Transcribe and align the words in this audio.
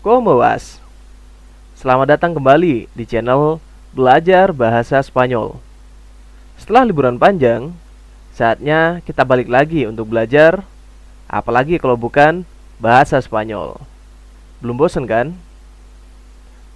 Como 0.00 0.40
vas? 0.40 0.80
Selamat 1.76 2.16
datang 2.16 2.32
kembali 2.32 2.88
di 2.96 3.04
channel 3.04 3.60
Belajar 3.92 4.48
Bahasa 4.48 4.96
Spanyol. 5.04 5.60
Setelah 6.56 6.88
liburan 6.88 7.20
panjang, 7.20 7.76
saatnya 8.32 9.04
kita 9.04 9.28
balik 9.28 9.52
lagi 9.52 9.84
untuk 9.84 10.08
belajar, 10.08 10.64
apalagi 11.28 11.76
kalau 11.76 12.00
bukan 12.00 12.48
bahasa 12.80 13.20
Spanyol. 13.20 13.76
Belum 14.64 14.80
bosan 14.80 15.04
kan? 15.04 15.36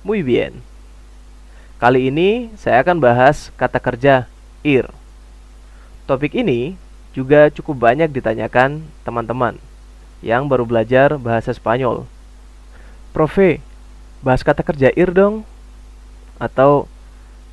Muy 0.04 0.20
bien. 0.20 0.60
Kali 1.80 2.12
ini 2.12 2.52
saya 2.60 2.84
akan 2.84 3.00
bahas 3.00 3.48
kata 3.56 3.80
kerja 3.80 4.28
ir. 4.60 4.84
Topik 6.04 6.36
ini 6.36 6.76
juga 7.16 7.48
cukup 7.48 7.88
banyak 7.88 8.12
ditanyakan 8.12 8.84
teman-teman 9.00 9.56
yang 10.20 10.44
baru 10.44 10.68
belajar 10.68 11.16
bahasa 11.16 11.56
Spanyol 11.56 12.04
Profe, 13.14 13.62
bahas 14.26 14.42
kata 14.42 14.66
kerja 14.66 14.90
ir 14.90 15.14
dong. 15.14 15.46
Atau 16.42 16.90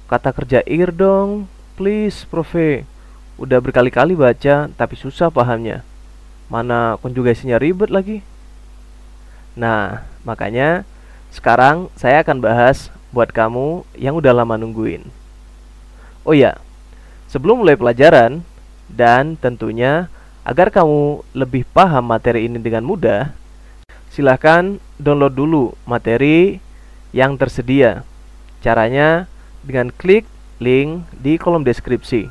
kata 0.09 0.33
kerja 0.33 0.65
ir 0.65 0.89
dong, 0.89 1.45
please, 1.77 2.25
Profe. 2.25 2.89
Udah 3.37 3.61
berkali-kali 3.61 4.17
baca, 4.17 4.73
tapi 4.73 4.97
susah 4.97 5.29
pahamnya. 5.29 5.85
Mana 6.49 6.97
konjugasinya 6.97 7.61
ribet 7.61 7.93
lagi. 7.93 8.25
Nah, 9.53 10.01
makanya 10.25 10.81
sekarang 11.29 11.93
saya 11.93 12.25
akan 12.25 12.41
bahas 12.41 12.89
buat 13.13 13.29
kamu 13.29 13.85
yang 13.93 14.17
udah 14.17 14.33
lama 14.33 14.57
nungguin. 14.57 15.13
Oh 16.25 16.33
ya, 16.33 16.57
sebelum 17.29 17.61
mulai 17.61 17.77
pelajaran, 17.77 18.41
dan 18.89 19.37
tentunya 19.37 20.09
agar 20.43 20.73
kamu 20.73 21.23
lebih 21.37 21.63
paham 21.69 22.09
materi 22.09 22.49
ini 22.49 22.59
dengan 22.59 22.83
mudah, 22.83 23.31
silahkan 24.11 24.77
download 24.99 25.33
dulu 25.33 25.73
materi 25.87 26.59
yang 27.15 27.39
tersedia. 27.39 28.03
Caranya 28.59 29.25
dengan 29.63 29.89
klik 29.89 30.27
link 30.61 31.07
di 31.15 31.39
kolom 31.39 31.63
deskripsi. 31.65 32.29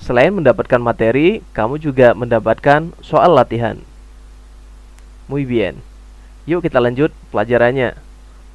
Selain 0.00 0.32
mendapatkan 0.32 0.80
materi, 0.80 1.44
kamu 1.52 1.76
juga 1.76 2.16
mendapatkan 2.16 2.92
soal 3.04 3.36
latihan. 3.36 3.76
Muy 5.28 5.44
bien. 5.44 5.80
Yuk 6.48 6.64
kita 6.64 6.80
lanjut 6.80 7.12
pelajarannya. 7.28 7.98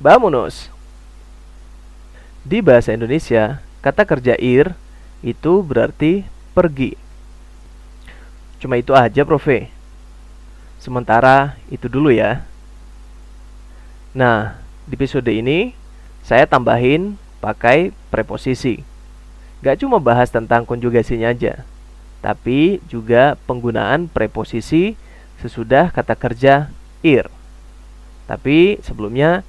Vámonos. 0.01 0.73
Di 2.41 2.61
bahasa 2.61 2.93
Indonesia, 2.93 3.61
kata 3.81 4.05
kerja 4.05 4.33
ir 4.41 4.73
itu 5.21 5.61
berarti 5.61 6.25
pergi. 6.57 6.97
Cuma 8.57 8.81
itu 8.81 8.93
aja, 8.97 9.21
Prof. 9.21 9.74
Sementara 10.85 11.57
itu 11.73 11.89
dulu 11.89 12.13
ya. 12.13 12.45
Nah, 14.13 14.61
di 14.85 14.93
episode 14.93 15.25
ini 15.33 15.73
saya 16.21 16.45
tambahin 16.45 17.17
pakai 17.41 17.89
preposisi. 18.13 18.85
Gak 19.65 19.81
cuma 19.81 19.97
bahas 19.97 20.29
tentang 20.29 20.61
konjugasinya 20.61 21.33
aja, 21.33 21.65
tapi 22.21 22.85
juga 22.85 23.33
penggunaan 23.49 24.05
preposisi 24.05 24.93
sesudah 25.41 25.89
kata 25.89 26.13
kerja 26.13 26.69
ir. 27.01 27.33
Tapi 28.29 28.77
sebelumnya 28.85 29.41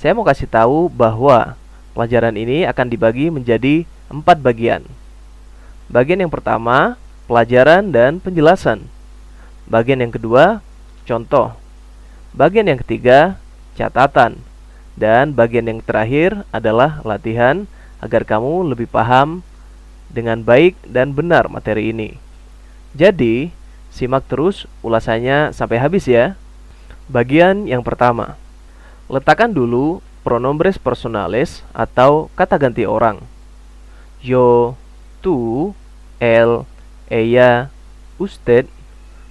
saya 0.00 0.16
mau 0.16 0.24
kasih 0.24 0.48
tahu 0.48 0.88
bahwa 0.88 1.52
pelajaran 1.92 2.32
ini 2.32 2.64
akan 2.64 2.88
dibagi 2.88 3.28
menjadi 3.28 3.84
empat 4.08 4.40
bagian. 4.40 4.88
Bagian 5.92 6.24
yang 6.24 6.32
pertama, 6.32 6.96
pelajaran 7.28 7.92
dan 7.92 8.24
penjelasan. 8.24 8.88
Bagian 9.68 10.00
yang 10.00 10.16
kedua, 10.16 10.64
contoh. 11.08 11.56
Bagian 12.36 12.68
yang 12.68 12.76
ketiga, 12.84 13.40
catatan. 13.72 14.44
Dan 14.98 15.32
bagian 15.32 15.64
yang 15.64 15.80
terakhir 15.80 16.44
adalah 16.52 17.00
latihan 17.06 17.64
agar 18.04 18.28
kamu 18.28 18.74
lebih 18.76 18.90
paham 18.90 19.40
dengan 20.12 20.44
baik 20.44 20.76
dan 20.84 21.16
benar 21.16 21.48
materi 21.48 21.94
ini. 21.94 22.18
Jadi, 22.92 23.54
simak 23.88 24.26
terus 24.28 24.68
ulasannya 24.84 25.56
sampai 25.56 25.78
habis 25.80 26.04
ya. 26.04 26.36
Bagian 27.08 27.64
yang 27.64 27.80
pertama. 27.80 28.36
Letakkan 29.08 29.54
dulu 29.54 30.04
pronombres 30.26 30.76
personales 30.76 31.64
atau 31.72 32.28
kata 32.36 32.60
ganti 32.60 32.84
orang. 32.84 33.22
Yo, 34.20 34.76
tu, 35.22 35.72
el, 36.18 36.66
ella, 37.08 37.70
usted, 38.18 38.66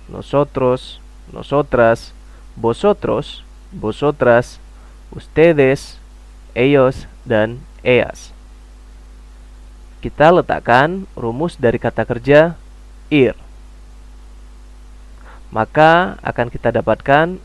nosotros, 0.08 1.04
nosotras, 1.32 2.14
vosotros, 2.56 3.44
vosotras, 3.72 4.60
ustedes, 5.12 6.00
ellos, 6.56 7.08
dan 7.26 7.60
ellas. 7.84 8.32
Kita 10.02 10.30
letakkan 10.32 11.10
rumus 11.18 11.58
dari 11.58 11.82
kata 11.82 12.06
kerja 12.06 12.56
ir. 13.10 13.36
Maka 15.50 16.20
akan 16.22 16.48
kita 16.52 16.70
dapatkan 16.76 17.40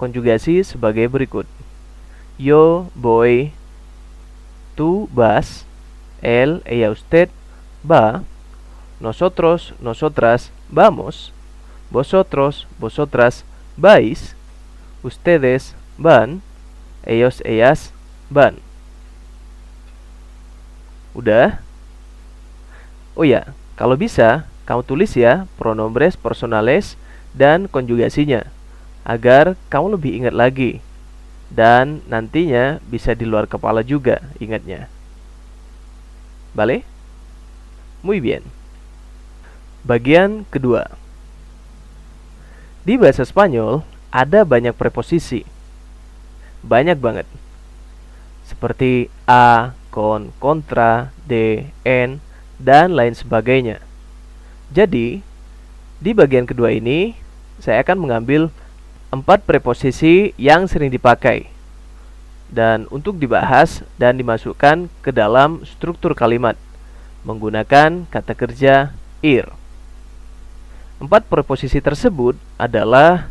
konjugasi 0.00 0.64
sebagai 0.64 1.06
berikut. 1.10 1.44
Yo 2.38 2.88
voy, 2.94 3.50
tú 4.78 5.10
vas, 5.10 5.66
él, 6.22 6.62
ella, 6.64 6.94
usted 6.94 7.28
va, 7.82 8.22
nosotros, 9.00 9.74
nosotras 9.82 10.50
vamos, 10.70 11.34
vosotros, 11.88 12.68
vosotras 12.76 13.44
vais, 13.76 14.36
ustedes 15.02 15.72
van, 15.96 16.40
ellos, 17.04 17.40
ellas 17.44 17.92
van. 18.28 18.60
Udah? 21.16 21.60
Oh 23.18 23.26
ya, 23.26 23.50
kalau 23.74 23.98
bisa, 23.98 24.46
kamu 24.68 24.84
tulis 24.84 25.16
ya 25.16 25.48
pronombres 25.56 26.14
personales 26.14 26.94
dan 27.32 27.66
konjugasinya 27.66 28.46
agar 29.08 29.56
kamu 29.72 29.96
lebih 29.96 30.12
ingat 30.20 30.34
lagi 30.36 30.72
dan 31.48 32.04
nantinya 32.12 32.76
bisa 32.92 33.16
di 33.16 33.24
luar 33.24 33.48
kepala 33.48 33.80
juga 33.80 34.20
ingatnya. 34.36 34.92
Bale? 36.52 36.84
Muy 38.04 38.20
bien. 38.20 38.44
Bagian 39.88 40.44
kedua. 40.52 40.92
Di 42.88 42.96
bahasa 42.96 43.20
Spanyol 43.20 43.84
ada 44.08 44.48
banyak 44.48 44.72
preposisi. 44.72 45.44
Banyak 46.64 46.96
banget. 46.96 47.28
Seperti 48.48 49.12
a, 49.28 49.76
con, 49.92 50.32
kontra, 50.40 51.12
de, 51.28 51.68
en, 51.84 52.16
dan 52.56 52.96
lain 52.96 53.12
sebagainya. 53.12 53.84
Jadi, 54.72 55.20
di 56.00 56.10
bagian 56.16 56.48
kedua 56.48 56.72
ini, 56.72 57.12
saya 57.60 57.84
akan 57.84 58.08
mengambil 58.08 58.48
empat 59.12 59.44
preposisi 59.44 60.32
yang 60.40 60.64
sering 60.64 60.88
dipakai 60.88 61.44
dan 62.48 62.88
untuk 62.88 63.20
dibahas 63.20 63.84
dan 64.00 64.16
dimasukkan 64.16 64.88
ke 65.04 65.12
dalam 65.12 65.60
struktur 65.68 66.16
kalimat 66.16 66.56
menggunakan 67.20 68.08
kata 68.08 68.32
kerja 68.32 68.96
ir. 69.20 69.52
Empat 70.98 71.30
preposisi 71.30 71.78
tersebut 71.78 72.34
adalah 72.58 73.30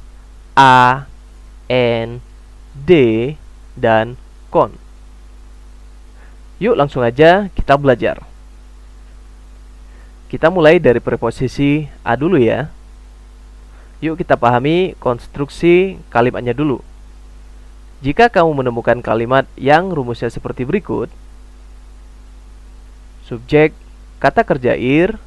a, 0.55 1.03
n, 1.67 2.23
d, 2.71 2.91
dan 3.75 4.15
con. 4.47 4.71
Yuk 6.63 6.79
langsung 6.79 7.03
aja 7.03 7.51
kita 7.51 7.75
belajar. 7.75 8.23
Kita 10.31 10.47
mulai 10.47 10.79
dari 10.79 11.03
preposisi 11.03 11.91
a 12.07 12.15
dulu 12.15 12.39
ya. 12.39 12.71
Yuk 13.99 14.15
kita 14.15 14.39
pahami 14.39 14.95
konstruksi 15.03 15.99
kalimatnya 16.07 16.55
dulu. 16.55 16.79
Jika 17.99 18.31
kamu 18.31 18.63
menemukan 18.63 19.03
kalimat 19.03 19.43
yang 19.59 19.91
rumusnya 19.91 20.31
seperti 20.31 20.63
berikut, 20.63 21.11
subjek 23.27 23.75
kata 24.23 24.47
kerja 24.47 24.77
ir, 24.79 25.19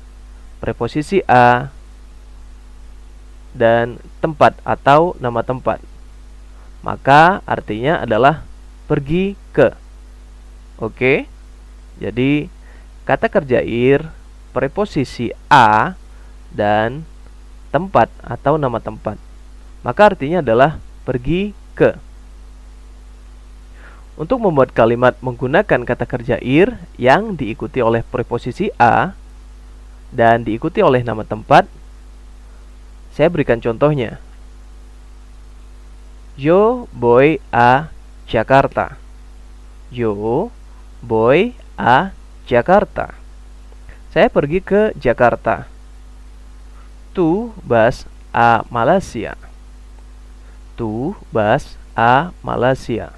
preposisi 0.62 1.20
a, 1.28 1.68
dan 3.54 3.98
tempat 4.22 4.54
atau 4.62 5.18
nama 5.18 5.42
tempat. 5.42 5.82
maka 6.80 7.44
artinya 7.44 8.00
adalah 8.00 8.40
pergi 8.88 9.36
ke. 9.52 9.68
Oke. 10.80 11.28
Jadi 12.00 12.48
kata 13.04 13.28
kerja 13.28 13.60
ir 13.60 14.08
preposisi 14.56 15.28
a 15.52 15.92
dan 16.48 17.04
tempat 17.68 18.08
atau 18.24 18.56
nama 18.56 18.80
tempat. 18.80 19.20
Maka 19.84 20.16
artinya 20.16 20.40
adalah 20.40 20.80
pergi 21.04 21.52
ke. 21.76 21.96
Untuk 24.20 24.40
membuat 24.40 24.76
kalimat 24.76 25.16
menggunakan 25.24 25.80
kata 25.84 26.04
kerja 26.04 26.36
ir 26.40 26.76
yang 27.00 27.36
diikuti 27.36 27.80
oleh 27.80 28.04
preposisi 28.04 28.68
a 28.76 29.16
dan 30.12 30.44
diikuti 30.44 30.84
oleh 30.84 31.00
nama 31.00 31.24
tempat, 31.24 31.64
saya 33.14 33.28
berikan 33.28 33.58
contohnya. 33.58 34.22
Yo 36.40 36.88
voy 36.96 37.42
a 37.52 37.92
Jakarta. 38.30 38.96
Yo 39.90 40.48
voy 41.02 41.52
a 41.76 42.14
Jakarta. 42.46 43.12
Saya 44.14 44.30
pergi 44.30 44.62
ke 44.62 44.94
Jakarta. 44.96 45.66
Tu 47.12 47.50
vas 47.66 48.06
a 48.32 48.62
Malaysia. 48.70 49.34
Tu 50.78 51.12
vas 51.34 51.76
a 51.98 52.32
Malaysia. 52.40 53.12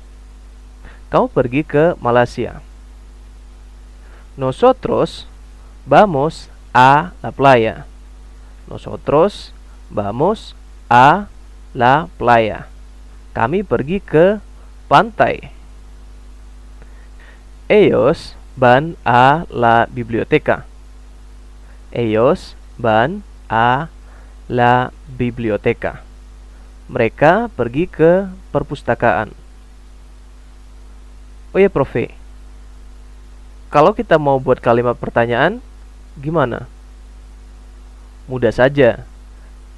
Kamu 1.12 1.28
pergi 1.28 1.62
ke 1.62 1.94
Malaysia. 2.00 2.64
Nosotros 4.34 5.28
vamos 5.84 6.48
a 6.72 7.12
la 7.20 7.30
playa. 7.30 7.84
Nosotros 8.66 9.52
vamos 9.92 10.56
a 10.88 11.28
la 11.76 12.08
playa. 12.16 12.66
Kami 13.36 13.60
pergi 13.60 14.00
ke 14.00 14.40
pantai. 14.88 15.52
Ellos 17.68 18.36
van 18.56 18.96
a 19.04 19.44
la 19.52 19.88
biblioteca. 19.88 20.64
Ellos 21.92 22.56
van 22.80 23.20
a 23.52 23.92
la 24.48 24.92
biblioteca. 25.16 26.00
Mereka 26.88 27.52
pergi 27.52 27.88
ke 27.88 28.28
perpustakaan. 28.52 29.32
Oh 31.52 31.60
ya, 31.60 31.68
Prof. 31.68 31.92
Kalau 33.72 33.96
kita 33.96 34.20
mau 34.20 34.36
buat 34.36 34.60
kalimat 34.60 34.96
pertanyaan, 35.00 35.64
gimana? 36.20 36.68
Mudah 38.28 38.52
saja. 38.52 39.08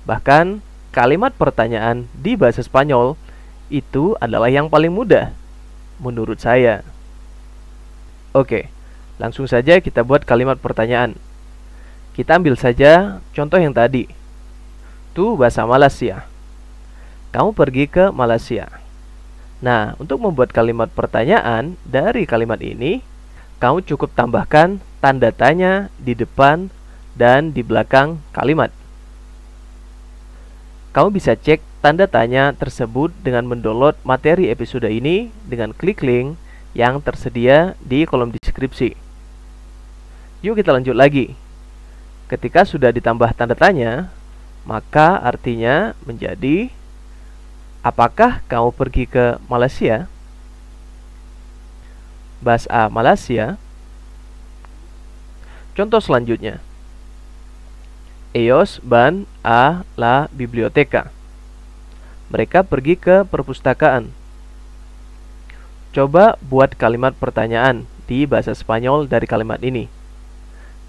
Bahkan 0.04 0.60
kalimat 0.92 1.32
pertanyaan 1.32 2.06
di 2.12 2.36
bahasa 2.36 2.60
Spanyol 2.60 3.16
itu 3.72 4.14
adalah 4.20 4.52
yang 4.52 4.68
paling 4.68 4.92
mudah 4.92 5.32
menurut 5.98 6.38
saya. 6.38 6.84
Oke, 8.36 8.68
langsung 9.16 9.48
saja 9.48 9.80
kita 9.80 10.04
buat 10.04 10.22
kalimat 10.28 10.60
pertanyaan. 10.60 11.16
Kita 12.14 12.38
ambil 12.38 12.54
saja 12.54 13.18
contoh 13.34 13.58
yang 13.58 13.74
tadi. 13.74 14.06
Tu 15.16 15.24
bahasa 15.34 15.66
Malaysia. 15.66 16.26
Kamu 17.34 17.50
pergi 17.50 17.90
ke 17.90 18.14
Malaysia. 18.14 18.70
Nah, 19.64 19.96
untuk 19.98 20.22
membuat 20.22 20.52
kalimat 20.52 20.92
pertanyaan 20.92 21.74
dari 21.88 22.28
kalimat 22.28 22.60
ini, 22.60 23.02
kamu 23.58 23.82
cukup 23.86 24.12
tambahkan 24.12 24.78
tanda 25.00 25.32
tanya 25.32 25.88
di 25.96 26.12
depan 26.12 26.68
dan 27.16 27.50
di 27.54 27.64
belakang 27.64 28.20
kalimat. 28.34 28.83
Kamu 30.94 31.10
bisa 31.10 31.34
cek 31.34 31.58
tanda 31.82 32.06
tanya 32.06 32.54
tersebut 32.54 33.10
dengan 33.26 33.42
mendownload 33.50 33.98
materi 34.06 34.46
episode 34.46 34.86
ini 34.86 35.34
dengan 35.42 35.74
klik 35.74 36.06
link 36.06 36.38
yang 36.70 37.02
tersedia 37.02 37.74
di 37.82 38.06
kolom 38.06 38.30
deskripsi. 38.30 38.94
Yuk 40.46 40.54
kita 40.54 40.70
lanjut 40.70 40.94
lagi. 40.94 41.34
Ketika 42.30 42.62
sudah 42.62 42.94
ditambah 42.94 43.26
tanda 43.34 43.58
tanya, 43.58 44.14
maka 44.62 45.18
artinya 45.18 45.98
menjadi 46.06 46.70
Apakah 47.84 48.40
kamu 48.48 48.72
pergi 48.72 49.04
ke 49.04 49.36
Malaysia? 49.44 50.08
Bahasa 52.40 52.88
Malaysia. 52.88 53.60
Contoh 55.76 56.00
selanjutnya. 56.00 56.63
Ellos 58.34 58.82
van 58.82 59.30
a 59.46 59.86
la 59.94 60.26
biblioteca. 60.34 61.14
Mereka 62.34 62.66
pergi 62.66 62.98
ke 62.98 63.22
perpustakaan. 63.22 64.10
Coba 65.94 66.34
buat 66.42 66.74
kalimat 66.74 67.14
pertanyaan 67.14 67.86
di 68.10 68.26
bahasa 68.26 68.50
Spanyol 68.50 69.06
dari 69.06 69.30
kalimat 69.30 69.62
ini. 69.62 69.86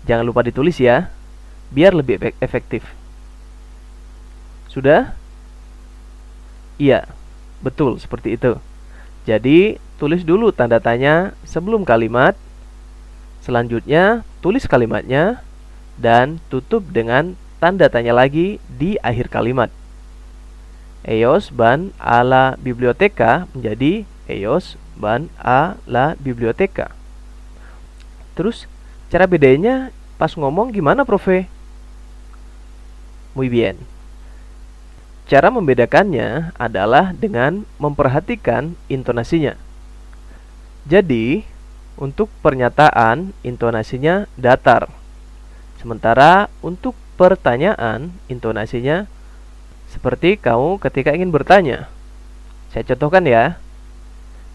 Jangan 0.10 0.26
lupa 0.26 0.42
ditulis 0.42 0.82
ya, 0.82 1.14
biar 1.70 1.94
lebih 1.94 2.18
efektif. 2.42 2.82
Sudah? 4.66 5.14
Iya, 6.82 7.06
betul 7.62 8.02
seperti 8.02 8.42
itu. 8.42 8.58
Jadi, 9.30 9.78
tulis 10.02 10.26
dulu 10.26 10.50
tanda 10.50 10.82
tanya 10.82 11.38
sebelum 11.46 11.86
kalimat. 11.86 12.34
Selanjutnya, 13.46 14.26
tulis 14.42 14.66
kalimatnya 14.66 15.45
dan 15.96 16.44
tutup 16.52 16.84
dengan 16.92 17.40
tanda 17.60 17.88
tanya 17.88 18.12
lagi 18.12 18.60
di 18.68 19.00
akhir 19.00 19.32
kalimat. 19.32 19.72
Ellos 21.06 21.54
van 21.54 21.94
a 22.02 22.26
la 22.26 22.58
biblioteca 22.58 23.46
menjadi 23.54 24.10
ellos 24.26 24.76
van 24.98 25.30
a 25.38 25.78
la 25.86 26.18
biblioteca. 26.18 26.92
Terus, 28.34 28.66
cara 29.14 29.30
bedanya 29.30 29.94
pas 30.18 30.34
ngomong 30.34 30.74
gimana, 30.74 31.06
Prof? 31.06 31.30
Muy 33.36 33.48
bien. 33.48 33.78
Cara 35.26 35.50
membedakannya 35.50 36.54
adalah 36.58 37.14
dengan 37.14 37.66
memperhatikan 37.78 38.78
intonasinya. 38.90 39.58
Jadi, 40.86 41.46
untuk 41.98 42.30
pernyataan 42.44 43.34
intonasinya 43.42 44.30
datar. 44.38 45.05
Sementara 45.86 46.50
untuk 46.66 46.98
pertanyaan 47.14 48.10
intonasinya 48.26 49.06
seperti 49.86 50.34
kamu 50.34 50.82
ketika 50.82 51.14
ingin 51.14 51.30
bertanya. 51.30 51.94
Saya 52.74 52.90
contohkan 52.90 53.22
ya. 53.30 53.62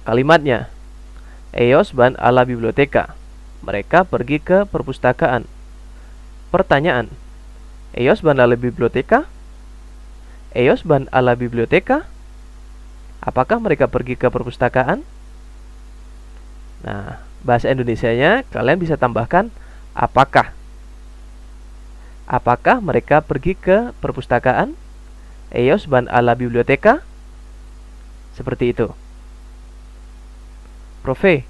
Kalimatnya. 0.02 0.66
Ellos 1.54 1.94
van 1.94 2.18
a 2.18 2.34
la 2.34 2.42
biblioteca. 2.42 3.14
Mereka 3.62 4.10
pergi 4.10 4.42
ke 4.42 4.66
perpustakaan. 4.66 5.46
Pertanyaan. 6.50 7.06
Ellos 7.94 8.26
van 8.26 8.42
a 8.42 8.50
la 8.50 8.58
biblioteca? 8.58 9.30
Ellos 10.50 10.82
van 10.82 11.06
a 11.14 11.22
la 11.22 11.38
biblioteca? 11.38 12.10
Apakah 13.22 13.62
mereka 13.62 13.86
pergi 13.86 14.18
ke 14.18 14.26
perpustakaan? 14.26 15.06
Nah, 16.82 17.22
bahasa 17.46 17.70
Indonesianya 17.70 18.42
kalian 18.50 18.82
bisa 18.82 18.98
tambahkan 18.98 19.54
apakah. 19.94 20.58
Apakah 22.30 22.78
mereka 22.78 23.18
pergi 23.18 23.58
ke 23.58 23.90
perpustakaan? 23.98 24.78
Ellos 25.50 25.90
van 25.90 26.06
a 26.06 26.22
la 26.22 26.38
biblioteca? 26.38 27.02
Seperti 28.38 28.70
itu. 28.70 28.86
Profe, 31.02 31.42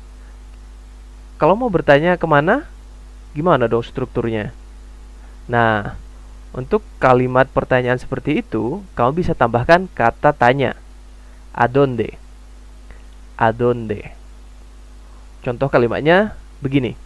kalau 1.36 1.52
mau 1.52 1.68
bertanya 1.68 2.16
ke 2.16 2.24
mana, 2.24 2.64
gimana 3.36 3.68
dong 3.68 3.84
strukturnya? 3.84 4.56
Nah, 5.44 6.00
untuk 6.56 6.80
kalimat 6.96 7.44
pertanyaan 7.52 8.00
seperti 8.00 8.40
itu, 8.40 8.80
kamu 8.96 9.20
bisa 9.20 9.36
tambahkan 9.36 9.84
kata 9.92 10.32
tanya. 10.32 10.80
Adonde. 11.52 12.16
Adonde. 13.36 14.16
Contoh 15.44 15.68
kalimatnya 15.68 16.32
begini. 16.64 16.96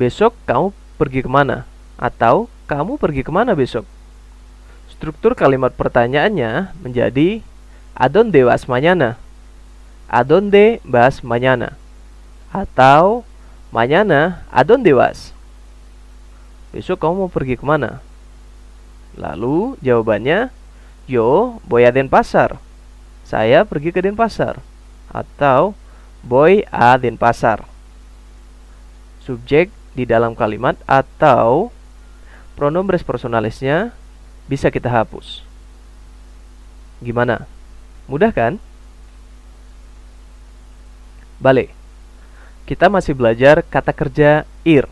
Besok 0.00 0.32
kamu 0.48 0.72
pergi 0.96 1.20
ke 1.20 1.28
mana? 1.28 1.75
Atau 1.96 2.52
kamu 2.68 3.00
pergi 3.00 3.24
ke 3.24 3.32
mana 3.32 3.56
besok? 3.56 3.88
Struktur 4.92 5.36
kalimat 5.36 5.72
pertanyaannya 5.76 6.76
menjadi 6.80 7.44
Adonde 7.96 8.44
vas 8.44 8.68
mañana? 8.68 9.16
Adonde 10.04 10.84
vas 10.84 11.24
mañana? 11.24 11.80
Atau 12.52 13.24
mañana 13.72 14.44
adonde 14.52 14.92
vas? 14.92 15.32
Besok 16.76 17.00
kamu 17.00 17.24
mau 17.24 17.32
pergi 17.32 17.56
ke 17.56 17.64
mana? 17.64 18.04
Lalu 19.16 19.80
jawabannya, 19.80 20.52
Yo, 21.08 21.56
voy 21.64 21.88
a 21.88 21.90
Denpasar. 21.94 22.60
Saya 23.24 23.64
pergi 23.64 23.96
ke 23.96 24.04
Denpasar. 24.04 24.60
Atau, 25.08 25.72
voy 26.20 26.68
a 26.68 26.98
Denpasar. 27.00 27.64
Subjek 29.24 29.72
di 29.96 30.04
dalam 30.04 30.36
kalimat 30.36 30.76
atau 30.84 31.72
pronombres 32.56 33.04
personalisnya 33.04 33.92
bisa 34.48 34.72
kita 34.72 34.88
hapus. 34.88 35.44
Gimana? 37.04 37.44
Mudah 38.08 38.32
kan? 38.32 38.56
Balik. 41.36 41.76
Kita 42.64 42.90
masih 42.90 43.14
belajar 43.14 43.62
kata 43.62 43.92
kerja 43.94 44.48
ir 44.66 44.88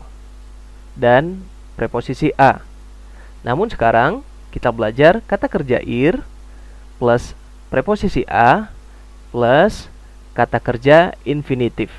dan 0.95 1.43
preposisi 1.75 2.31
a. 2.39 2.63
Namun 3.43 3.67
sekarang 3.67 4.23
kita 4.53 4.71
belajar 4.71 5.19
kata 5.27 5.51
kerja 5.51 5.83
ir 5.83 6.23
plus 6.95 7.35
preposisi 7.67 8.23
a 8.31 8.71
plus 9.35 9.91
kata 10.31 10.63
kerja 10.63 11.11
infinitif. 11.27 11.91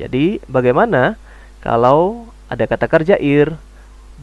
Jadi, 0.00 0.40
bagaimana 0.48 1.20
kalau 1.60 2.28
ada 2.48 2.64
kata 2.64 2.88
kerja 2.88 3.16
ir 3.20 3.56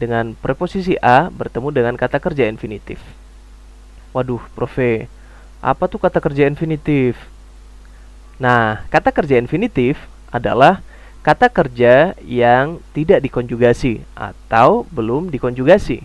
dengan 0.02 0.34
preposisi 0.34 0.98
a 0.98 1.30
bertemu 1.30 1.70
dengan 1.70 1.94
kata 1.94 2.18
kerja 2.18 2.50
infinitif? 2.50 2.98
Waduh, 4.10 4.42
profe, 4.58 5.06
apa 5.62 5.86
tuh 5.86 6.02
kata 6.02 6.18
kerja 6.18 6.50
infinitif? 6.50 7.14
Nah, 8.42 8.82
kata 8.90 9.14
kerja 9.14 9.38
infinitif 9.38 9.94
adalah 10.34 10.82
kata 11.22 11.46
kerja 11.46 12.18
yang 12.26 12.82
tidak 12.90 13.22
dikonjugasi 13.22 14.02
atau 14.18 14.82
belum 14.90 15.30
dikonjugasi. 15.30 16.02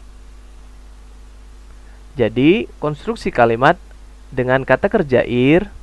Jadi, 2.14 2.70
konstruksi 2.78 3.34
kalimat 3.34 3.82
dengan 4.30 4.62
kata 4.62 4.94
kerja 4.94 5.26
ir 5.26 5.74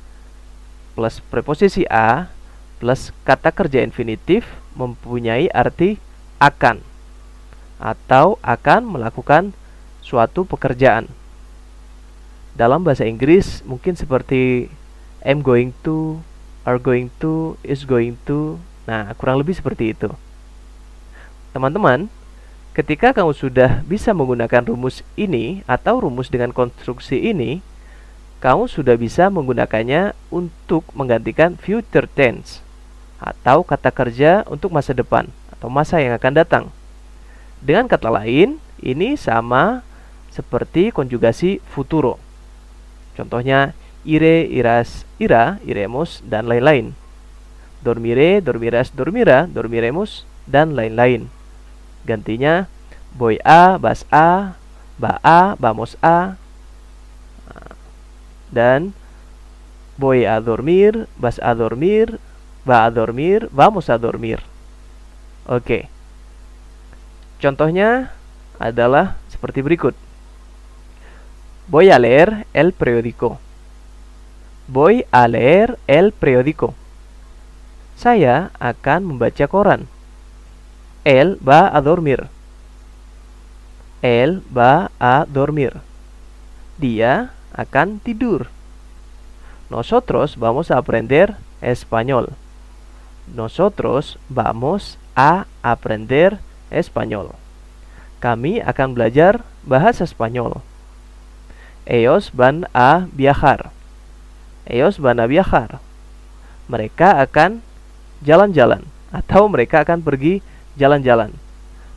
plus 0.95 1.19
preposisi 1.27 1.83
a 1.91 2.31
plus 2.79 3.11
kata 3.27 3.51
kerja 3.51 3.83
infinitif 3.83 4.47
mempunyai 4.79 5.51
arti 5.51 5.99
akan 6.39 6.94
atau 7.81 8.39
akan 8.41 8.97
melakukan 8.97 9.51
suatu 10.05 10.45
pekerjaan. 10.45 11.09
Dalam 12.55 12.87
bahasa 12.87 13.03
Inggris 13.03 13.65
mungkin 13.67 13.99
seperti 13.99 14.71
am 15.25 15.43
going 15.43 15.75
to, 15.83 16.23
are 16.63 16.79
going 16.79 17.11
to, 17.19 17.59
is 17.65 17.83
going 17.83 18.15
to. 18.23 18.61
Nah, 18.85 19.11
kurang 19.17 19.41
lebih 19.41 19.57
seperti 19.57 19.91
itu. 19.91 20.13
Teman-teman, 21.51 22.07
ketika 22.77 23.11
kamu 23.11 23.33
sudah 23.33 23.81
bisa 23.83 24.13
menggunakan 24.13 24.67
rumus 24.67 25.01
ini 25.17 25.65
atau 25.65 26.03
rumus 26.03 26.29
dengan 26.29 26.53
konstruksi 26.53 27.17
ini, 27.17 27.59
kamu 28.43 28.69
sudah 28.69 28.93
bisa 28.99 29.31
menggunakannya 29.33 30.13
untuk 30.29 30.85
menggantikan 30.93 31.57
future 31.57 32.05
tense 32.05 32.61
atau 33.17 33.65
kata 33.65 33.89
kerja 33.89 34.43
untuk 34.45 34.69
masa 34.69 34.93
depan 34.93 35.31
atau 35.49 35.71
masa 35.71 35.97
yang 35.97 36.13
akan 36.13 36.33
datang. 36.35 36.65
Dengan 37.61 37.87
kata 37.87 38.11
lain, 38.11 38.59
ini 38.81 39.15
sama 39.15 39.85
seperti 40.31 40.91
konjugasi 40.91 41.63
futuro. 41.71 42.19
Contohnya 43.15 43.71
ire, 44.03 44.43
iras, 44.51 45.07
ira, 45.17 45.63
iremos, 45.63 46.19
dan 46.27 46.51
lain-lain. 46.51 46.91
Dormire, 47.79 48.43
dormiras, 48.43 48.91
dormira, 48.91 49.47
dormiremos, 49.47 50.27
dan 50.45 50.75
lain-lain. 50.75 51.31
Gantinya 52.03 52.67
voy 53.15 53.39
a, 53.47 53.79
vas 53.79 54.05
a, 54.11 54.59
va 54.99 55.19
a, 55.23 55.55
vamos 55.57 55.97
a, 56.03 56.35
dan 58.51 58.93
voy 59.97 60.25
a 60.25 60.39
dormir, 60.39 61.07
vas 61.17 61.39
a 61.39 61.55
dormir, 61.55 62.19
va 62.67 62.85
a 62.85 62.91
dormir, 62.91 63.49
vamos 63.51 63.89
a 63.89 63.97
dormir. 63.97 64.39
Oke. 65.47 65.94
Contohnya 67.41 68.15
adalah 68.59 69.19
seperti 69.27 69.59
berikut. 69.59 69.95
Voy 71.67 71.89
a 71.91 71.99
leer 71.99 72.47
el 72.53 72.71
periódico. 72.71 73.39
Voy 74.67 75.05
a 75.11 75.27
leer 75.27 75.77
el 75.87 76.11
periódico. 76.11 76.73
Saya 77.95 78.51
akan 78.59 79.05
membaca 79.05 79.47
koran. 79.47 79.87
Él 81.03 81.37
va 81.41 81.69
a 81.69 81.81
dormir. 81.81 82.27
Él 84.01 84.41
va 84.55 84.91
a 84.99 85.25
dormir. 85.27 85.81
Dia 86.77 87.31
akan 87.53 87.99
tidur. 87.99 88.47
Nosotros 89.69 90.37
vamos 90.37 90.71
a 90.71 90.77
aprender 90.77 91.35
español. 91.61 92.33
Nosotros 93.33 94.19
vamos 94.29 94.97
a 95.15 95.45
aprender 95.63 96.37
español. 96.37 96.54
Kami 98.21 98.63
akan 98.63 98.97
belajar 98.97 99.45
bahasa 99.65 100.05
Spanyol. 100.05 100.61
Ellos 101.85 102.33
van 102.33 102.65
a 102.73 103.05
viajar. 103.13 103.69
Ellos 104.65 104.97
van 104.97 105.21
a 105.21 105.29
viajar. 105.29 105.77
Mereka 106.65 107.21
akan 107.21 107.61
jalan-jalan 108.25 108.81
atau 109.13 109.45
mereka 109.45 109.85
akan 109.85 110.01
pergi 110.01 110.41
jalan-jalan 110.73 111.29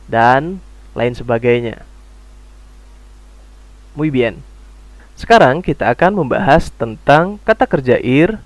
dan 0.05 0.61
lain 0.93 1.13
sebagainya. 1.17 1.81
Muy 3.97 4.13
bien. 4.13 4.45
Sekarang 5.17 5.59
kita 5.65 5.89
akan 5.91 6.23
membahas 6.23 6.71
tentang 6.71 7.41
kata 7.43 7.65
kerja 7.67 7.99
ir 7.99 8.39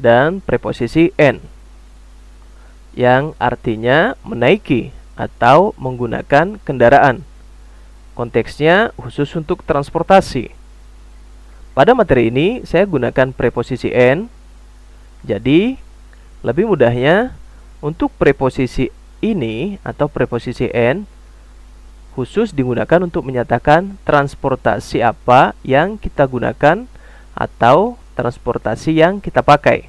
dan 0.00 0.40
preposisi 0.40 1.12
en 1.20 1.42
yang 2.96 3.36
artinya 3.36 4.16
menaiki 4.24 4.92
atau 5.18 5.76
menggunakan 5.76 6.60
kendaraan. 6.62 7.24
Konteksnya 8.12 8.92
khusus 9.00 9.32
untuk 9.36 9.64
transportasi. 9.64 10.52
Pada 11.72 11.96
materi 11.96 12.28
ini 12.28 12.60
saya 12.68 12.84
gunakan 12.84 13.32
preposisi 13.32 13.88
n. 13.88 14.28
Jadi, 15.24 15.80
lebih 16.44 16.68
mudahnya 16.68 17.32
untuk 17.80 18.12
preposisi 18.20 18.92
ini 19.24 19.80
atau 19.80 20.10
preposisi 20.10 20.68
n 20.68 21.08
khusus 22.12 22.52
digunakan 22.52 23.00
untuk 23.00 23.24
menyatakan 23.24 23.96
transportasi 24.04 25.00
apa 25.00 25.56
yang 25.64 25.96
kita 25.96 26.28
gunakan 26.28 26.84
atau 27.32 27.96
transportasi 28.12 29.00
yang 29.00 29.16
kita 29.18 29.40
pakai. 29.40 29.88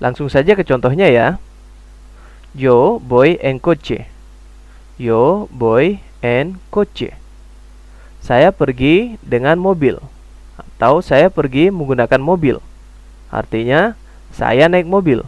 Langsung 0.00 0.32
saja 0.32 0.56
ke 0.56 0.64
contohnya 0.64 1.12
ya. 1.12 1.36
Yo 2.54 3.02
voy 3.02 3.36
en 3.42 3.58
coche. 3.58 4.06
Yo 4.96 5.50
voy 5.50 5.98
en 6.22 6.62
coche. 6.70 7.18
Saya 8.22 8.54
pergi 8.54 9.18
dengan 9.26 9.58
mobil 9.58 9.98
atau 10.54 11.02
saya 11.02 11.34
pergi 11.34 11.74
menggunakan 11.74 12.22
mobil. 12.22 12.62
Artinya 13.26 13.98
saya 14.30 14.70
naik 14.70 14.86
mobil. 14.86 15.26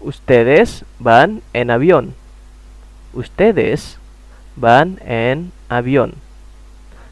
Ustedes 0.00 0.88
van 0.96 1.44
en 1.52 1.68
avión. 1.68 2.16
Ustedes 3.12 4.00
van 4.56 4.96
en 5.04 5.52
avión. 5.68 6.16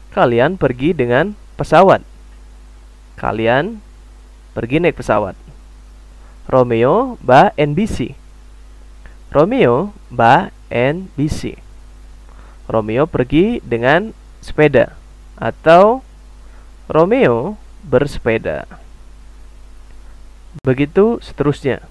Kalian 0.09 0.57
pergi 0.57 0.97
dengan 0.97 1.37
pesawat. 1.53 2.01
Kalian 3.13 3.77
pergi 4.57 4.81
naik 4.81 4.97
pesawat. 4.97 5.37
Romeo 6.49 7.21
va 7.21 7.53
en 7.53 7.77
bici. 7.77 8.18
Romeo 9.29 9.93
va 10.09 10.49
en 10.73 11.09
bici. 11.13 11.53
Romeo 12.65 13.05
pergi 13.05 13.61
dengan 13.61 14.13
sepeda 14.41 14.97
atau 15.37 16.01
Romeo 16.89 17.57
bersepeda. 17.85 18.65
Begitu 20.65 21.21
seterusnya. 21.21 21.85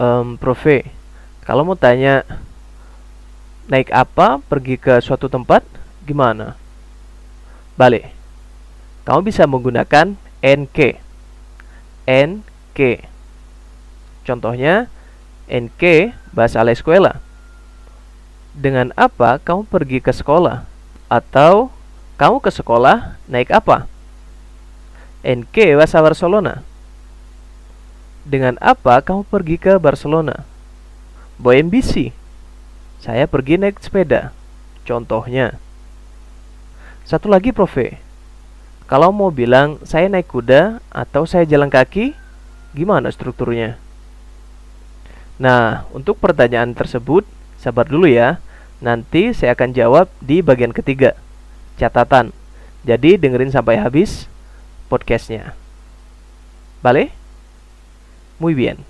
Um, 0.00 0.40
Profe, 0.40 0.88
kalau 1.44 1.68
mau 1.68 1.76
tanya 1.76 2.24
naik 3.68 3.92
apa 3.92 4.40
pergi 4.48 4.80
ke 4.80 4.96
suatu 5.04 5.28
tempat, 5.28 5.60
gimana? 6.08 6.56
Balik. 7.76 8.08
Kamu 9.04 9.20
bisa 9.24 9.44
menggunakan 9.44 10.16
NK. 10.40 10.78
NK. 12.08 12.80
Contohnya, 14.24 14.88
NK 15.48 16.12
bahasa 16.36 16.60
la 16.62 16.76
escuela 16.76 17.24
dengan 18.58 18.90
apa 18.98 19.38
kamu 19.38 19.70
pergi 19.70 20.02
ke 20.02 20.10
sekolah? 20.10 20.66
Atau 21.06 21.70
kamu 22.18 22.42
ke 22.42 22.50
sekolah 22.50 23.14
naik 23.30 23.54
apa? 23.54 23.86
En 25.22 25.46
qué 25.46 25.78
vas 25.78 25.94
a 25.94 26.02
Barcelona? 26.02 26.66
Dengan 28.26 28.58
apa 28.58 28.98
kamu 29.00 29.22
pergi 29.30 29.56
ke 29.56 29.78
Barcelona? 29.78 30.42
En 31.38 31.66
bici. 31.70 32.10
Saya 32.98 33.30
pergi 33.30 33.62
naik 33.62 33.78
sepeda. 33.78 34.34
Contohnya. 34.82 35.54
Satu 37.06 37.30
lagi, 37.30 37.54
Profe. 37.54 38.02
Kalau 38.90 39.14
mau 39.14 39.30
bilang 39.30 39.78
saya 39.86 40.10
naik 40.10 40.28
kuda 40.28 40.82
atau 40.90 41.24
saya 41.24 41.46
jalan 41.46 41.70
kaki, 41.70 42.12
gimana 42.74 43.08
strukturnya? 43.14 43.78
Nah, 45.38 45.86
untuk 45.94 46.18
pertanyaan 46.18 46.74
tersebut, 46.74 47.22
sabar 47.62 47.86
dulu 47.86 48.10
ya. 48.10 48.42
Nanti 48.82 49.34
saya 49.34 49.54
akan 49.54 49.70
jawab 49.74 50.06
di 50.18 50.42
bagian 50.42 50.74
ketiga. 50.74 51.14
Catatan. 51.78 52.34
Jadi 52.82 53.18
dengerin 53.18 53.54
sampai 53.54 53.78
habis 53.78 54.26
podcastnya. 54.90 55.54
Bale? 56.82 57.10
Muy 58.38 58.54
bien. 58.54 58.82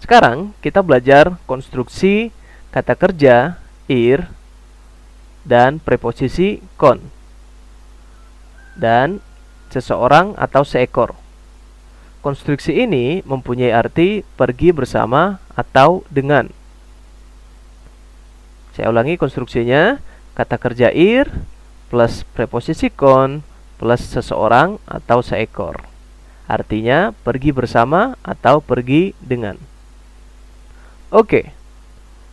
Sekarang 0.00 0.52
kita 0.60 0.84
belajar 0.84 1.40
konstruksi 1.48 2.28
kata 2.72 2.92
kerja 2.92 3.56
ir 3.88 4.28
dan 5.48 5.80
preposisi 5.80 6.60
con 6.76 7.00
dan 8.76 9.24
seseorang 9.72 10.36
atau 10.36 10.62
seekor. 10.62 11.16
Konstruksi 12.26 12.74
ini 12.74 13.22
mempunyai 13.22 13.70
arti 13.70 14.26
pergi 14.34 14.74
bersama 14.74 15.38
atau 15.54 16.02
dengan. 16.10 16.50
Saya 18.74 18.90
ulangi 18.90 19.14
konstruksinya, 19.14 20.02
kata 20.34 20.58
kerja 20.58 20.90
ir 20.90 21.30
plus 21.86 22.26
preposisi 22.34 22.90
con 22.90 23.46
plus 23.78 24.02
seseorang 24.10 24.82
atau 24.90 25.22
seekor. 25.22 25.86
Artinya 26.50 27.14
pergi 27.22 27.54
bersama 27.54 28.18
atau 28.26 28.58
pergi 28.58 29.14
dengan. 29.22 29.54
Oke. 31.14 31.54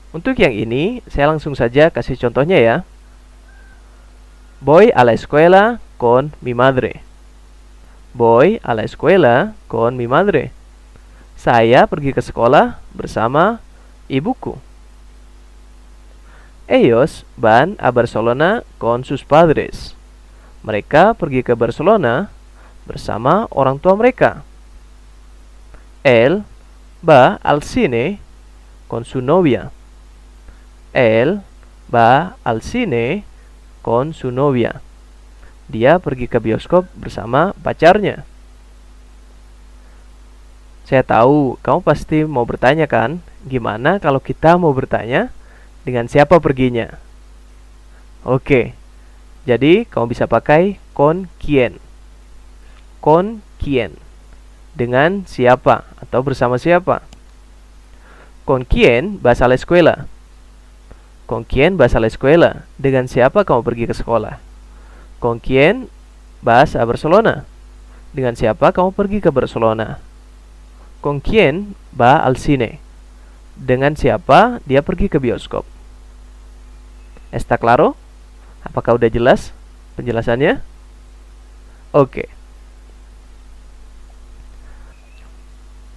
Untuk 0.10 0.42
yang 0.42 0.58
ini, 0.58 1.06
saya 1.06 1.30
langsung 1.30 1.54
saja 1.54 1.94
kasih 1.94 2.18
contohnya 2.18 2.58
ya. 2.58 2.76
Voy 4.58 4.90
a 4.90 5.06
la 5.06 5.14
escuela 5.14 5.78
con 6.02 6.34
mi 6.42 6.58
madre. 6.58 7.13
Voy 8.14 8.62
a 8.62 8.76
la 8.76 8.84
escuela 8.84 9.54
con 9.68 9.98
mi 9.98 10.06
madre. 10.06 10.54
Saya 11.34 11.90
pergi 11.90 12.14
ke 12.14 12.22
sekolah 12.22 12.78
bersama 12.94 13.58
ibuku. 14.06 14.54
Ellos 16.70 17.26
van 17.42 17.74
a 17.82 17.90
Barcelona 17.90 18.62
con 18.78 19.02
sus 19.02 19.26
padres. 19.26 19.98
Mereka 20.62 21.18
pergi 21.18 21.42
ke 21.42 21.58
Barcelona 21.58 22.30
bersama 22.86 23.50
orang 23.50 23.82
tua 23.82 23.98
mereka. 23.98 24.46
Él 26.06 26.46
va 27.02 27.42
al 27.42 27.66
cine 27.66 28.22
con 28.86 29.10
su 29.10 29.26
novia. 29.26 29.74
Él 30.94 31.42
va 31.90 32.38
al 32.46 32.62
cine 32.62 33.26
con 33.82 34.14
su 34.14 34.30
novia. 34.30 34.86
Dia 35.72 36.00
pergi 36.00 36.28
ke 36.28 36.40
bioskop 36.40 36.88
bersama 36.98 37.56
pacarnya. 37.64 38.28
Saya 40.84 41.02
tahu 41.02 41.56
kamu 41.64 41.80
pasti 41.80 42.28
mau 42.28 42.44
bertanya 42.44 42.86
kan, 42.92 43.24
gimana 43.48 44.04
kalau 44.04 44.20
kita 44.20 44.60
mau 44.60 44.76
bertanya 44.76 45.32
dengan 45.88 46.12
siapa 46.12 46.44
perginya? 46.44 47.00
Oke, 48.28 48.76
jadi 49.48 49.88
kamu 49.88 50.12
bisa 50.12 50.28
pakai 50.28 50.80
con 50.92 51.32
quien. 51.40 51.80
Con 53.00 53.44
quien. 53.60 53.96
Dengan 54.76 55.24
siapa 55.28 55.88
atau 56.00 56.20
bersama 56.24 56.60
siapa? 56.60 57.04
Con 58.44 58.68
quien 58.68 59.20
vas 59.24 59.40
a 59.40 59.48
la 59.48 59.56
escuela? 59.56 60.08
Con 61.28 61.48
quien 61.48 61.80
vas 61.80 61.96
a 61.96 62.04
la 62.04 62.12
escuela? 62.12 62.68
Dengan 62.76 63.08
siapa 63.08 63.48
kamu 63.48 63.64
pergi 63.64 63.88
ke 63.88 63.96
sekolah? 63.96 64.53
Con 65.24 65.40
quien 65.40 65.88
vas 66.44 66.76
a 66.76 66.84
Barcelona? 66.84 67.48
Dengan 68.12 68.36
siapa 68.36 68.76
kamu 68.76 68.92
pergi 68.92 69.24
ke 69.24 69.32
Barcelona? 69.32 70.04
Con 71.00 71.24
quien 71.24 71.80
va 71.96 72.20
al 72.20 72.36
cine? 72.36 72.84
Dengan 73.56 73.96
siapa 73.96 74.60
dia 74.68 74.84
pergi 74.84 75.08
ke 75.08 75.24
bioskop? 75.24 75.64
Está 77.32 77.56
claro? 77.56 77.96
Apakah 78.68 79.00
udah 79.00 79.08
jelas 79.08 79.56
penjelasannya? 79.96 80.60
Oke. 81.96 82.28
Okay. 82.28 82.30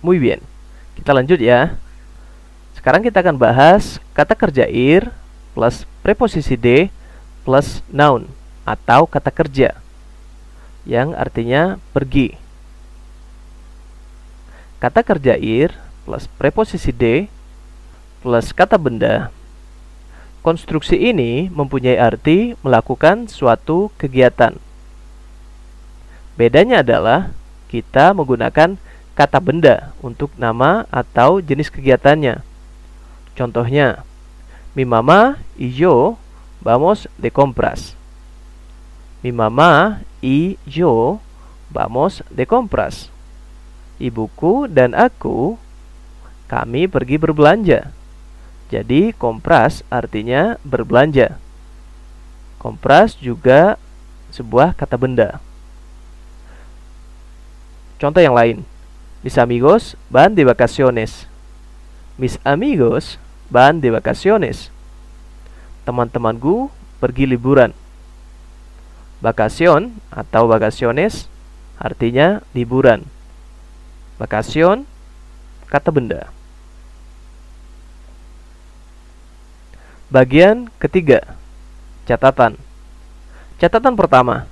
Muy 0.06 0.22
bien. 0.22 0.38
Kita 0.94 1.10
lanjut 1.10 1.42
ya. 1.42 1.74
Sekarang 2.78 3.02
kita 3.02 3.26
akan 3.26 3.34
bahas 3.34 3.98
kata 4.14 4.38
kerja 4.38 4.70
ir 4.70 5.10
plus 5.50 5.82
preposisi 6.06 6.54
de 6.54 6.94
plus 7.42 7.82
noun 7.90 8.30
atau 8.66 9.06
kata 9.06 9.30
kerja 9.30 9.78
yang 10.82 11.14
artinya 11.14 11.78
pergi. 11.94 12.34
Kata 14.82 15.06
kerja 15.06 15.38
ir 15.38 15.74
plus 16.06 16.26
preposisi 16.38 16.90
de 16.90 17.30
plus 18.20 18.50
kata 18.50 18.74
benda. 18.76 19.30
Konstruksi 20.42 20.94
ini 20.94 21.50
mempunyai 21.50 21.98
arti 21.98 22.54
melakukan 22.62 23.26
suatu 23.26 23.90
kegiatan. 23.98 24.54
Bedanya 26.38 26.86
adalah 26.86 27.34
kita 27.66 28.14
menggunakan 28.14 28.78
kata 29.18 29.38
benda 29.42 29.90
untuk 30.04 30.30
nama 30.38 30.86
atau 30.92 31.42
jenis 31.42 31.72
kegiatannya. 31.72 32.44
Contohnya, 33.34 34.06
mi 34.78 34.86
mamá 34.86 35.40
y 35.58 35.72
yo 35.72 36.14
vamos 36.62 37.10
de 37.18 37.32
compras. 37.34 37.98
Mi 39.24 39.32
mamá 39.32 40.02
y 40.20 40.58
yo 40.66 41.20
vamos 41.70 42.24
de 42.28 42.44
compras. 42.44 43.08
Ibuku 43.96 44.68
dan 44.68 44.92
aku 44.92 45.56
kami 46.46 46.86
pergi 46.86 47.16
berbelanja. 47.16 47.90
Jadi 48.68 49.14
kompras 49.14 49.86
artinya 49.88 50.58
berbelanja. 50.66 51.38
Kompras 52.58 53.14
juga 53.16 53.78
sebuah 54.34 54.74
kata 54.74 54.98
benda. 54.98 55.38
Contoh 57.96 58.20
yang 58.20 58.36
lain. 58.36 58.58
Mis 59.24 59.40
amigos 59.40 59.96
van 60.12 60.36
de 60.36 60.44
vacaciones. 60.44 61.24
Mis 62.20 62.36
amigos 62.44 63.16
van 63.48 63.80
de 63.80 63.88
vacaciones. 63.88 64.68
Teman-temanku 65.88 66.68
pergi 67.00 67.24
liburan. 67.24 67.72
Vacación 69.20 69.96
atau 70.12 70.44
vacaciones 70.48 71.28
artinya 71.80 72.44
liburan. 72.52 73.04
Vacación 74.20 74.84
kata 75.68 75.92
benda. 75.92 76.36
Bagian 80.06 80.70
ketiga 80.78 81.34
Catatan 82.06 82.54
Catatan 83.58 83.98
pertama 83.98 84.46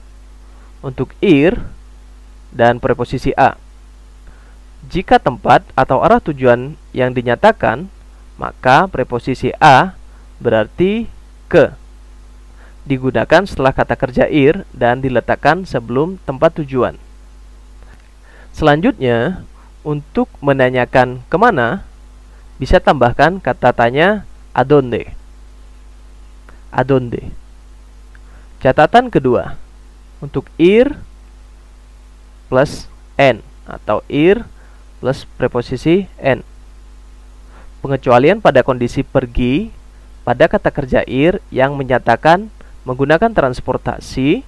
Untuk 0.82 1.14
ir 1.22 1.62
dan 2.50 2.82
preposisi 2.82 3.30
a 3.38 3.54
Jika 4.90 5.22
tempat 5.22 5.62
atau 5.78 6.02
arah 6.02 6.18
tujuan 6.18 6.74
yang 6.90 7.14
dinyatakan 7.14 7.86
Maka 8.34 8.90
preposisi 8.90 9.54
a 9.62 9.94
berarti 10.42 11.06
ke 11.46 11.70
digunakan 12.84 13.48
setelah 13.48 13.72
kata 13.72 13.96
kerja 13.96 14.28
ir 14.28 14.68
dan 14.76 15.00
diletakkan 15.00 15.64
sebelum 15.64 16.20
tempat 16.28 16.60
tujuan. 16.60 17.00
Selanjutnya, 18.54 19.42
untuk 19.82 20.30
menanyakan 20.38 21.24
ke 21.26 21.36
mana, 21.36 21.82
bisa 22.60 22.78
tambahkan 22.78 23.42
kata 23.42 23.74
tanya 23.74 24.22
adonde. 24.54 25.10
Adonde. 26.70 27.34
Catatan 28.62 29.10
kedua, 29.10 29.58
untuk 30.22 30.48
ir 30.56 30.96
plus 32.48 32.86
n 33.18 33.42
atau 33.66 34.00
ir 34.06 34.46
plus 35.02 35.26
preposisi 35.36 36.06
n. 36.22 36.40
Pengecualian 37.82 38.40
pada 38.40 38.64
kondisi 38.64 39.04
pergi 39.04 39.68
pada 40.24 40.48
kata 40.48 40.72
kerja 40.72 41.04
ir 41.04 41.44
yang 41.52 41.76
menyatakan 41.76 42.48
menggunakan 42.84 43.32
transportasi 43.32 44.44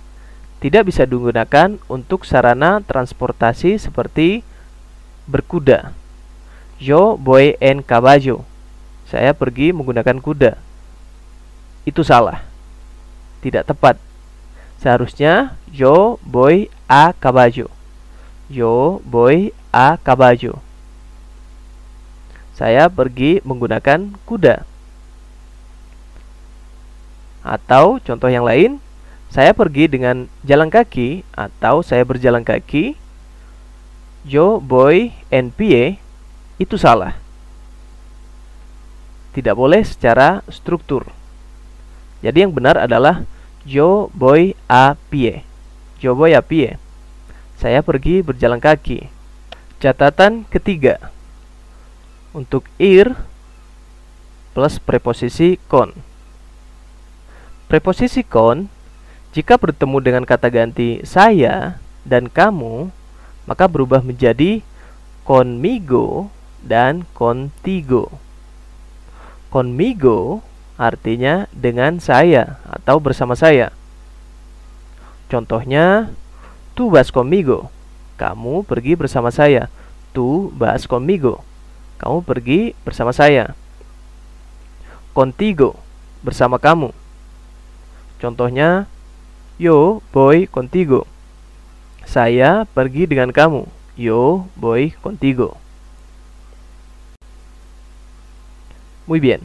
tidak 0.56 0.88
bisa 0.88 1.04
digunakan 1.04 1.76
untuk 1.88 2.24
sarana 2.24 2.80
transportasi 2.80 3.76
seperti 3.76 4.40
berkuda. 5.28 5.92
Yo 6.80 7.20
voy 7.20 7.56
en 7.60 7.84
caballo. 7.84 8.44
Saya 9.08 9.36
pergi 9.36 9.72
menggunakan 9.72 10.20
kuda. 10.20 10.56
Itu 11.84 12.04
salah. 12.04 12.44
Tidak 13.44 13.64
tepat. 13.68 14.00
Seharusnya 14.80 15.56
yo 15.72 16.20
voy 16.24 16.68
a 16.88 17.12
caballo. 17.16 17.72
Yo 18.48 19.00
voy 19.04 19.52
a 19.72 19.96
caballo. 20.00 20.60
Saya 22.56 22.88
pergi 22.88 23.44
menggunakan 23.44 24.16
kuda. 24.24 24.64
Atau 27.46 28.02
contoh 28.02 28.26
yang 28.26 28.42
lain, 28.42 28.82
saya 29.30 29.54
pergi 29.54 29.86
dengan 29.86 30.26
jalan 30.42 30.66
kaki 30.66 31.22
atau 31.30 31.78
saya 31.86 32.02
berjalan 32.02 32.42
kaki. 32.42 32.98
Yo 34.26 34.58
voy 34.58 35.14
en 35.30 35.54
pie 35.54 36.02
itu 36.58 36.74
salah. 36.74 37.14
Tidak 39.30 39.54
boleh 39.54 39.86
secara 39.86 40.42
struktur. 40.50 41.06
Jadi 42.26 42.42
yang 42.42 42.50
benar 42.50 42.74
adalah 42.74 43.22
Yo 43.62 44.10
voy 44.14 44.58
a 44.66 44.98
pie. 45.10 45.46
Yo 46.02 46.18
voy 46.18 46.34
a 46.34 46.42
pie. 46.42 46.78
Saya 47.58 47.82
pergi 47.86 48.26
berjalan 48.26 48.58
kaki. 48.58 49.06
Catatan 49.78 50.46
ketiga. 50.50 51.14
Untuk 52.34 52.66
ir 52.78 53.14
plus 54.54 54.78
preposisi 54.82 55.58
con. 55.70 56.15
Preposisi 57.66 58.22
con 58.22 58.70
jika 59.34 59.58
bertemu 59.58 59.98
dengan 59.98 60.22
kata 60.22 60.46
ganti 60.48 61.02
saya 61.02 61.82
dan 62.06 62.30
kamu, 62.30 62.94
maka 63.44 63.66
berubah 63.66 64.00
menjadi 64.00 64.62
conmigo 65.26 66.30
dan 66.62 67.02
contigo. 67.10 68.08
Conmigo 69.50 70.46
artinya 70.78 71.50
dengan 71.50 71.98
saya 71.98 72.62
atau 72.70 73.02
bersama 73.02 73.34
saya. 73.34 73.74
Contohnya, 75.26 76.14
tu 76.78 76.86
vas 76.86 77.10
conmigo. 77.10 77.68
Kamu 78.14 78.62
pergi 78.62 78.94
bersama 78.94 79.34
saya. 79.34 79.66
Tu 80.14 80.54
vas 80.54 80.86
conmigo. 80.86 81.42
Kamu 81.98 82.22
pergi 82.22 82.78
bersama 82.86 83.10
saya. 83.10 83.58
Contigo, 85.10 85.74
bersama 86.22 86.62
kamu. 86.62 86.94
Contohnya, 88.16 88.88
yo 89.60 90.00
voy 90.12 90.48
contigo. 90.48 91.04
Saya 92.08 92.64
pergi 92.64 93.04
dengan 93.04 93.34
kamu. 93.34 93.68
Yo 93.96 94.48
voy 94.56 94.96
contigo. 95.04 95.60
Muy 99.04 99.20
bien. 99.20 99.44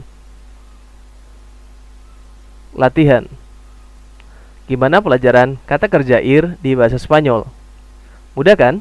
Latihan. 2.72 3.28
Gimana 4.64 5.04
pelajaran 5.04 5.60
kata 5.68 5.92
kerja 5.92 6.24
ir 6.24 6.56
di 6.64 6.72
bahasa 6.72 6.96
Spanyol? 6.96 7.44
Mudah 8.32 8.56
kan? 8.56 8.80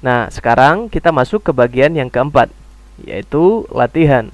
Nah, 0.00 0.32
sekarang 0.32 0.88
kita 0.88 1.12
masuk 1.12 1.44
ke 1.44 1.52
bagian 1.52 1.92
yang 1.92 2.08
keempat, 2.08 2.48
yaitu 3.04 3.68
latihan. 3.68 4.32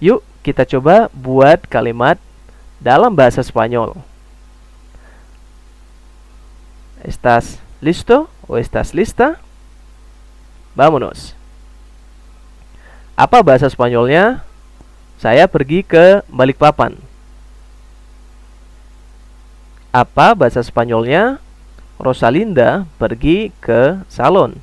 Yuk, 0.00 0.24
kita 0.40 0.64
coba 0.64 1.12
buat 1.12 1.60
kalimat 1.68 2.16
dalam 2.82 3.14
bahasa 3.14 3.38
Spanyol. 3.46 3.94
¿Estás 7.06 7.62
listo 7.78 8.26
o 8.50 8.58
estás 8.58 8.90
lista? 8.90 9.38
Vámonos. 10.74 11.38
Apa 13.14 13.42
bahasa 13.46 13.70
Spanyolnya? 13.70 14.42
Saya 15.22 15.46
pergi 15.46 15.86
ke 15.86 16.26
Balikpapan. 16.26 16.98
Apa 19.94 20.34
bahasa 20.34 20.58
Spanyolnya? 20.58 21.38
Rosalinda 22.02 22.90
pergi 22.98 23.54
ke 23.62 24.02
salon. 24.10 24.58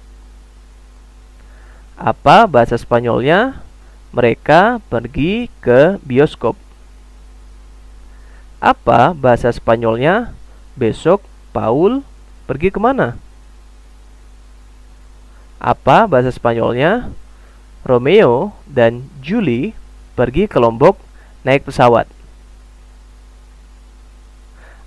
Apa 1.96 2.44
bahasa 2.52 2.76
Spanyolnya? 2.76 3.64
Mereka 4.12 4.84
pergi 4.92 5.48
ke 5.64 6.02
bioskop. 6.04 6.69
Apa 8.60 9.16
bahasa 9.16 9.48
Spanyolnya? 9.56 10.36
Besok 10.76 11.24
Paul 11.56 12.04
pergi 12.44 12.68
ke 12.68 12.80
mana? 12.80 13.16
Apa 15.60 16.08
bahasa 16.08 16.28
Spanyolnya? 16.32 17.12
Romeo 17.88 18.52
dan 18.68 19.08
Julie 19.24 19.72
pergi 20.20 20.52
ke 20.52 20.60
Lombok 20.60 21.00
naik 21.48 21.64
pesawat. 21.64 22.12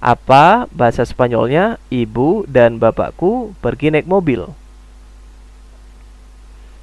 Apa 0.04 0.68
bahasa 0.68 1.08
Spanyolnya? 1.08 1.80
Ibu 1.88 2.44
dan 2.44 2.76
bapakku 2.76 3.56
pergi 3.64 3.88
naik 3.88 4.04
mobil. 4.04 4.52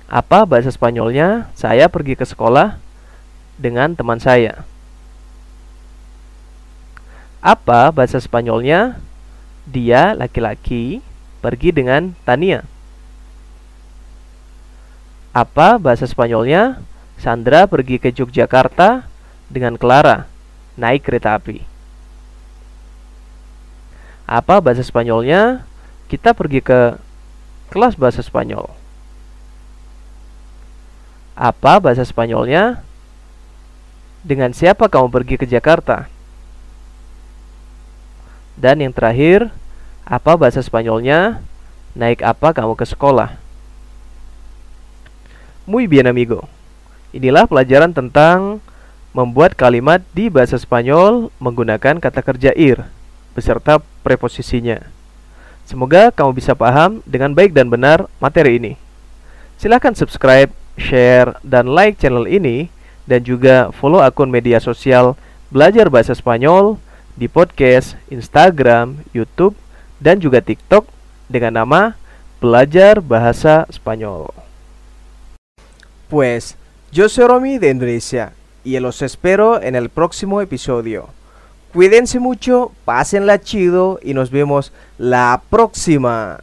Apa 0.10 0.49
bahasa 0.49 0.73
Spanyolnya? 0.73 1.54
Saya 1.54 1.86
pergi 1.86 2.17
ke 2.17 2.25
sekolah 2.25 2.82
dengan 3.62 3.93
teman 3.93 4.17
saya. 4.17 4.65
Apa 7.39 7.95
bahasa 7.95 8.19
Spanyolnya? 8.19 8.99
Dia 9.63 10.12
laki-laki 10.12 10.99
pergi 11.39 11.71
dengan 11.71 12.12
Tania. 12.28 12.67
Apa 15.32 15.80
bahasa 15.80 16.04
Spanyolnya? 16.04 16.84
Sandra 17.19 17.67
pergi 17.67 17.99
ke 17.99 18.12
Yogyakarta 18.12 19.08
dengan 19.52 19.75
Clara, 19.75 20.28
naik 20.80 21.04
kereta 21.04 21.36
api. 21.36 21.63
Apa 24.28 24.60
bahasa 24.60 24.84
Spanyolnya? 24.84 25.63
Kita 26.12 26.36
pergi 26.36 26.60
ke 26.60 26.99
kelas 27.71 27.95
bahasa 27.95 28.19
Spanyol. 28.19 28.67
Apa 31.39 31.80
bahasa 31.80 32.04
Spanyolnya? 32.04 32.84
Dengan 34.28 34.52
siapa 34.52 34.91
kamu 34.91 35.08
pergi 35.08 35.36
ke 35.39 35.47
Jakarta? 35.47 36.18
Dan 38.60 38.84
yang 38.84 38.91
terakhir, 38.91 39.48
apa 40.04 40.36
bahasa 40.36 40.60
Spanyolnya? 40.60 41.39
Naik 41.95 42.19
apa 42.19 42.52
kamu 42.52 42.76
ke 42.76 42.84
sekolah? 42.84 43.39
Muy 45.63 45.88
bien 45.88 46.12
amigo. 46.12 46.43
Inilah 47.15 47.48
pelajaran 47.48 47.95
tentang 47.95 48.60
membuat 49.15 49.56
kalimat 49.56 50.04
di 50.12 50.28
bahasa 50.28 50.60
Spanyol 50.60 51.32
menggunakan 51.39 51.98
kata 52.04 52.19
kerja 52.22 52.52
ir 52.54 52.84
beserta 53.34 53.80
preposisinya. 54.04 54.84
Semoga 55.63 56.12
kamu 56.12 56.36
bisa 56.36 56.52
paham 56.52 57.00
dengan 57.08 57.32
baik 57.32 57.56
dan 57.56 57.72
benar 57.72 58.12
materi 58.19 58.60
ini. 58.60 58.74
Silahkan 59.56 59.95
subscribe, 59.95 60.52
share, 60.76 61.39
dan 61.48 61.72
like 61.72 61.95
channel 61.95 62.28
ini 62.28 62.67
dan 63.08 63.24
juga 63.24 63.72
follow 63.72 64.04
akun 64.04 64.30
media 64.30 64.60
sosial 64.60 65.15
Belajar 65.50 65.89
Bahasa 65.89 66.13
Spanyol 66.13 66.78
di 67.19 67.27
podcast, 67.27 67.99
Instagram, 68.08 69.03
YouTube, 69.12 69.60
dan 69.99 70.23
juga 70.23 70.39
TikTok 70.39 70.88
dengan 71.27 71.60
nama 71.60 71.99
Belajar 72.39 73.03
Bahasa 73.03 73.67
Spanyol. 73.67 74.32
Pues 76.08 76.55
Yo 76.95 77.08
soy 77.08 77.27
Romy 77.27 77.60
de 77.60 77.69
Indonesia 77.69 78.34
y 78.63 78.79
los 78.79 79.03
espero 79.03 79.62
en 79.62 79.75
el 79.75 79.89
próximo 79.89 80.41
episodio. 80.41 81.10
Cuídense 81.71 82.19
mucho, 82.19 82.71
pásenla 82.84 83.39
chido 83.39 83.99
y 84.01 84.15
nos 84.15 84.32
vemos 84.32 84.73
la 84.97 85.43
próxima. 85.51 86.39